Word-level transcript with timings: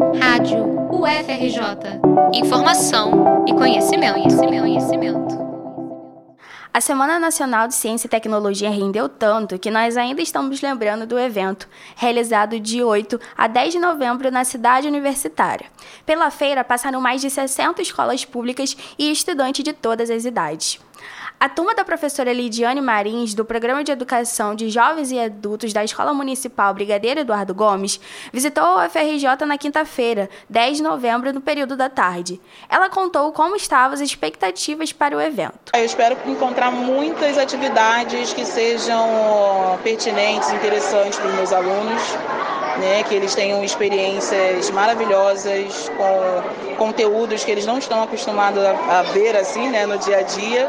Rádio 0.00 0.64
UFRJ. 0.90 2.00
Informação 2.32 3.44
e 3.46 3.52
conhecimento, 3.52 4.14
conhecimento, 4.14 4.60
conhecimento. 4.62 5.50
A 6.72 6.80
Semana 6.80 7.18
Nacional 7.18 7.68
de 7.68 7.74
Ciência 7.74 8.06
e 8.06 8.10
Tecnologia 8.10 8.70
rendeu 8.70 9.10
tanto 9.10 9.58
que 9.58 9.70
nós 9.70 9.98
ainda 9.98 10.22
estamos 10.22 10.62
lembrando 10.62 11.06
do 11.06 11.18
evento, 11.18 11.68
realizado 11.96 12.58
de 12.58 12.82
8 12.82 13.20
a 13.36 13.46
10 13.46 13.74
de 13.74 13.78
novembro 13.78 14.30
na 14.30 14.42
cidade 14.42 14.88
universitária. 14.88 15.66
Pela 16.06 16.30
feira 16.30 16.64
passaram 16.64 17.00
mais 17.00 17.20
de 17.20 17.28
60 17.28 17.82
escolas 17.82 18.24
públicas 18.24 18.74
e 18.98 19.12
estudantes 19.12 19.62
de 19.62 19.74
todas 19.74 20.08
as 20.08 20.24
idades. 20.24 20.80
A 21.38 21.48
turma 21.48 21.74
da 21.74 21.84
professora 21.84 22.34
Lidiane 22.34 22.82
Marins, 22.82 23.32
do 23.32 23.46
Programa 23.46 23.82
de 23.82 23.90
Educação 23.90 24.54
de 24.54 24.68
Jovens 24.68 25.10
e 25.10 25.18
Adultos 25.18 25.72
da 25.72 25.82
Escola 25.82 26.12
Municipal 26.12 26.74
Brigadeiro 26.74 27.20
Eduardo 27.20 27.54
Gomes, 27.54 27.98
visitou 28.30 28.62
a 28.62 28.84
UFRJ 28.84 29.46
na 29.46 29.56
quinta-feira, 29.56 30.28
10 30.50 30.76
de 30.76 30.82
novembro, 30.82 31.32
no 31.32 31.40
período 31.40 31.78
da 31.78 31.88
tarde. 31.88 32.38
Ela 32.68 32.90
contou 32.90 33.32
como 33.32 33.56
estavam 33.56 33.94
as 33.94 34.00
expectativas 34.00 34.92
para 34.92 35.16
o 35.16 35.20
evento. 35.20 35.72
Eu 35.74 35.84
espero 35.84 36.14
encontrar 36.26 36.70
muitas 36.70 37.38
atividades 37.38 38.34
que 38.34 38.44
sejam 38.44 39.08
pertinentes, 39.82 40.52
interessantes 40.52 41.18
para 41.18 41.28
os 41.28 41.34
meus 41.36 41.52
alunos. 41.54 42.02
Né, 42.80 43.02
que 43.02 43.14
eles 43.14 43.34
tenham 43.34 43.62
experiências 43.62 44.70
maravilhosas 44.70 45.90
com 45.98 46.76
conteúdos 46.76 47.44
que 47.44 47.50
eles 47.50 47.66
não 47.66 47.76
estão 47.76 48.02
acostumados 48.02 48.64
a, 48.64 49.00
a 49.00 49.02
ver 49.02 49.36
assim, 49.36 49.68
né, 49.68 49.84
no 49.84 49.98
dia 49.98 50.16
a 50.16 50.22
dia 50.22 50.66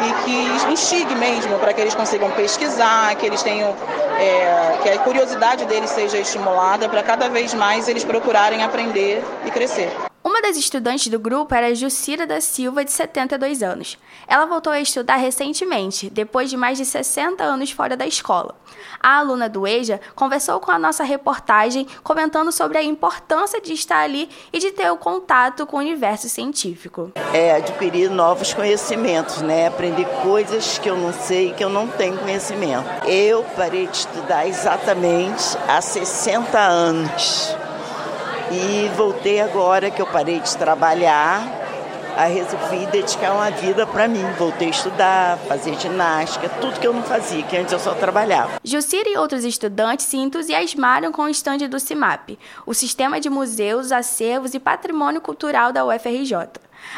e 0.00 0.24
que 0.24 0.72
instigue 0.72 1.14
mesmo 1.14 1.58
para 1.58 1.74
que 1.74 1.80
eles 1.82 1.94
consigam 1.94 2.30
pesquisar, 2.30 3.14
que 3.16 3.26
eles 3.26 3.42
tenham 3.42 3.74
é, 4.18 4.78
que 4.82 4.88
a 4.88 4.98
curiosidade 5.00 5.64
deles 5.66 5.90
seja 5.90 6.18
estimulada 6.18 6.88
para 6.88 7.02
cada 7.02 7.28
vez 7.28 7.52
mais 7.52 7.88
eles 7.88 8.04
procurarem 8.04 8.62
aprender 8.62 9.22
e 9.46 9.50
crescer. 9.50 10.09
Uma 10.22 10.42
das 10.42 10.56
estudantes 10.58 11.08
do 11.08 11.18
grupo 11.18 11.54
era 11.54 11.74
Jucira 11.74 12.26
da 12.26 12.42
Silva, 12.42 12.84
de 12.84 12.92
72 12.92 13.62
anos. 13.62 13.96
Ela 14.28 14.44
voltou 14.44 14.70
a 14.70 14.78
estudar 14.78 15.16
recentemente, 15.16 16.10
depois 16.10 16.50
de 16.50 16.58
mais 16.58 16.76
de 16.76 16.84
60 16.84 17.42
anos 17.42 17.70
fora 17.70 17.96
da 17.96 18.06
escola. 18.06 18.54
A 19.02 19.16
aluna 19.16 19.48
do 19.48 19.66
EJA 19.66 19.98
conversou 20.14 20.60
com 20.60 20.70
a 20.70 20.78
nossa 20.78 21.04
reportagem, 21.04 21.86
comentando 22.02 22.52
sobre 22.52 22.76
a 22.76 22.82
importância 22.82 23.62
de 23.62 23.72
estar 23.72 24.00
ali 24.00 24.28
e 24.52 24.58
de 24.58 24.72
ter 24.72 24.90
o 24.90 24.98
contato 24.98 25.66
com 25.66 25.78
o 25.78 25.80
universo 25.80 26.28
científico. 26.28 27.10
É 27.32 27.52
adquirir 27.52 28.10
novos 28.10 28.52
conhecimentos, 28.52 29.40
né? 29.40 29.68
Aprender 29.68 30.04
coisas 30.22 30.76
que 30.76 30.90
eu 30.90 30.98
não 30.98 31.14
sei, 31.14 31.54
que 31.54 31.64
eu 31.64 31.70
não 31.70 31.88
tenho 31.88 32.18
conhecimento. 32.18 32.84
Eu 33.06 33.42
parei 33.56 33.86
de 33.86 33.96
estudar 33.96 34.46
exatamente 34.46 35.56
há 35.66 35.80
60 35.80 36.58
anos. 36.58 37.56
E 38.50 38.88
voltei 38.96 39.40
agora 39.40 39.90
que 39.90 40.02
eu 40.02 40.06
parei 40.06 40.40
de 40.40 40.56
trabalhar, 40.56 41.40
a 42.16 42.24
resolvi 42.24 42.84
dedicar 42.86 43.32
uma 43.32 43.48
vida 43.48 43.86
para 43.86 44.08
mim. 44.08 44.24
Voltei 44.36 44.66
a 44.66 44.70
estudar, 44.72 45.38
fazer 45.38 45.78
ginástica, 45.78 46.48
tudo 46.60 46.80
que 46.80 46.86
eu 46.86 46.92
não 46.92 47.04
fazia, 47.04 47.44
que 47.44 47.56
antes 47.56 47.72
eu 47.72 47.78
só 47.78 47.94
trabalhava. 47.94 48.60
Jucira 48.64 49.08
e 49.08 49.16
outros 49.16 49.44
estudantes 49.44 50.06
se 50.06 50.16
entusiasmaram 50.16 51.12
com 51.12 51.22
o 51.22 51.28
estande 51.28 51.68
do 51.68 51.78
CIMAP, 51.78 52.36
o 52.66 52.74
Sistema 52.74 53.20
de 53.20 53.30
Museus, 53.30 53.92
Acervos 53.92 54.52
e 54.52 54.58
Patrimônio 54.58 55.20
Cultural 55.20 55.72
da 55.72 55.84
UFRJ. 55.84 56.34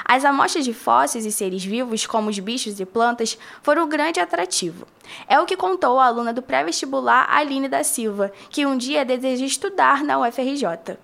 As 0.04 0.24
amostras 0.24 0.64
de 0.64 0.72
fósseis 0.72 1.26
e 1.26 1.32
seres 1.32 1.62
vivos, 1.62 2.06
como 2.06 2.30
os 2.30 2.38
bichos 2.38 2.80
e 2.80 2.86
plantas, 2.86 3.36
foram 3.62 3.84
um 3.84 3.88
grande 3.88 4.20
atrativo. 4.20 4.86
É 5.28 5.38
o 5.38 5.44
que 5.44 5.56
contou 5.56 6.00
a 6.00 6.06
aluna 6.06 6.32
do 6.32 6.40
pré-vestibular 6.40 7.28
Aline 7.30 7.68
da 7.68 7.84
Silva, 7.84 8.32
que 8.48 8.64
um 8.64 8.76
dia 8.76 9.04
deseja 9.04 9.44
estudar 9.44 10.02
na 10.02 10.18
UFRJ. 10.18 10.96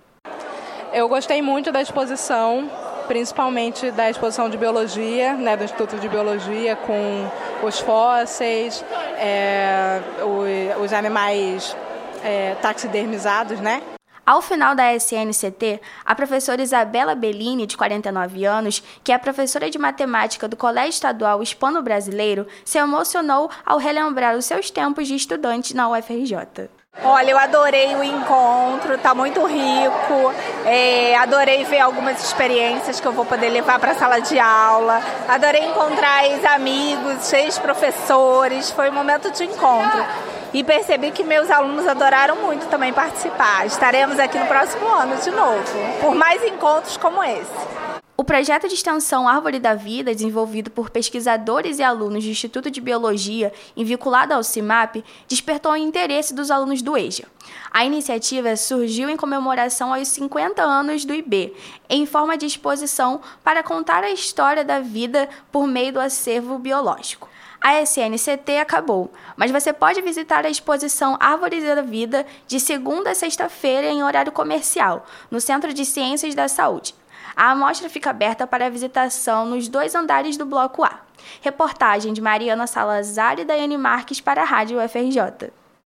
Eu 0.91 1.07
gostei 1.07 1.39
muito 1.39 1.71
da 1.71 1.81
exposição, 1.81 2.69
principalmente 3.07 3.91
da 3.91 4.09
exposição 4.09 4.49
de 4.49 4.57
biologia, 4.57 5.33
né, 5.35 5.55
do 5.55 5.63
Instituto 5.63 5.99
de 5.99 6.09
Biologia, 6.09 6.75
com 6.75 7.29
os 7.65 7.79
fósseis, 7.79 8.83
é, 9.17 10.01
os, 10.23 10.85
os, 10.85 10.93
animais 10.93 11.75
é, 12.23 12.55
taxidermizados, 12.55 13.59
né? 13.59 13.83
Ao 14.25 14.41
final 14.41 14.75
da 14.75 14.93
SNCT, 14.95 15.81
a 16.05 16.15
professora 16.15 16.61
Isabela 16.61 17.13
Bellini, 17.13 17.67
de 17.67 17.77
49 17.77 18.45
anos, 18.45 18.83
que 19.03 19.11
é 19.11 19.17
professora 19.17 19.69
de 19.69 19.77
matemática 19.77 20.47
do 20.47 20.57
Colégio 20.57 20.89
Estadual 20.89 21.41
Hispano-Brasileiro, 21.41 22.47
se 22.65 22.77
emocionou 22.77 23.49
ao 23.65 23.77
relembrar 23.77 24.35
os 24.35 24.45
seus 24.45 24.69
tempos 24.71 25.07
de 25.07 25.15
estudante 25.15 25.75
na 25.75 25.89
UFRJ. 25.89 26.69
Olha, 27.03 27.31
eu 27.31 27.37
adorei 27.37 27.95
o 27.95 28.03
encontro, 28.03 28.97
tá 28.97 29.15
muito 29.15 29.45
rico. 29.45 30.33
É, 30.65 31.15
adorei 31.15 31.63
ver 31.63 31.79
algumas 31.79 32.21
experiências 32.21 32.99
que 32.99 33.07
eu 33.07 33.13
vou 33.13 33.23
poder 33.23 33.49
levar 33.49 33.79
para 33.79 33.91
a 33.91 33.95
sala 33.95 34.19
de 34.19 34.37
aula. 34.37 35.01
Adorei 35.27 35.63
encontrar 35.63 36.25
ex-amigos, 36.25 37.31
ex-professores. 37.31 38.69
Foi 38.71 38.89
um 38.89 38.93
momento 38.93 39.31
de 39.31 39.45
encontro. 39.45 40.05
E 40.53 40.61
percebi 40.61 41.11
que 41.11 41.23
meus 41.23 41.49
alunos 41.49 41.87
adoraram 41.87 42.35
muito 42.37 42.67
também 42.67 42.91
participar. 42.91 43.65
Estaremos 43.65 44.19
aqui 44.19 44.37
no 44.37 44.47
próximo 44.47 44.87
ano 44.89 45.15
de 45.17 45.31
novo, 45.31 45.63
por 46.01 46.15
mais 46.15 46.43
encontros 46.43 46.97
como 46.97 47.23
esse. 47.23 47.88
O 48.19 48.23
projeto 48.25 48.67
de 48.67 48.73
extensão 48.73 49.29
Árvore 49.29 49.59
da 49.59 49.73
Vida, 49.73 50.13
desenvolvido 50.13 50.69
por 50.69 50.89
pesquisadores 50.89 51.79
e 51.79 51.83
alunos 51.83 52.25
do 52.25 52.29
Instituto 52.29 52.69
de 52.69 52.81
Biologia 52.81 53.53
e 53.77 53.85
vinculado 53.85 54.33
ao 54.33 54.43
CIMAP, 54.43 55.05
despertou 55.25 55.71
o 55.71 55.77
interesse 55.77 56.33
dos 56.33 56.51
alunos 56.51 56.81
do 56.81 56.97
EJA. 56.97 57.23
A 57.71 57.85
iniciativa 57.85 58.57
surgiu 58.57 59.09
em 59.09 59.15
comemoração 59.15 59.93
aos 59.93 60.09
50 60.09 60.61
anos 60.61 61.05
do 61.05 61.13
IB, 61.13 61.53
em 61.89 62.05
forma 62.05 62.37
de 62.37 62.45
exposição 62.45 63.21
para 63.41 63.63
contar 63.63 64.03
a 64.03 64.11
história 64.11 64.65
da 64.65 64.81
vida 64.81 65.29
por 65.49 65.65
meio 65.65 65.93
do 65.93 66.01
acervo 66.01 66.59
biológico. 66.59 67.29
A 67.61 67.81
SNCT 67.81 68.57
acabou, 68.57 69.13
mas 69.37 69.49
você 69.49 69.71
pode 69.71 70.01
visitar 70.01 70.45
a 70.45 70.49
exposição 70.49 71.15
Árvores 71.21 71.63
da 71.63 71.81
Vida 71.81 72.25
de 72.45 72.59
segunda 72.59 73.11
a 73.11 73.15
sexta-feira 73.15 73.87
em 73.87 74.03
horário 74.03 74.33
comercial, 74.33 75.05
no 75.31 75.39
Centro 75.39 75.73
de 75.73 75.85
Ciências 75.85 76.35
da 76.35 76.49
Saúde. 76.49 76.93
A 77.39 77.51
amostra 77.51 77.87
fica 77.87 78.09
aberta 78.09 78.45
para 78.45 78.69
visitação 78.69 79.45
nos 79.45 79.69
dois 79.69 79.95
andares 79.95 80.35
do 80.35 80.45
Bloco 80.45 80.83
A. 80.83 80.99
Reportagem 81.39 82.11
de 82.11 82.19
Mariana 82.19 82.67
Salazar 82.67 83.39
e 83.39 83.45
Daiane 83.45 83.77
Marques 83.77 84.19
para 84.19 84.41
a 84.41 84.45
Rádio 84.45 84.77
UFRJ. 84.77 85.49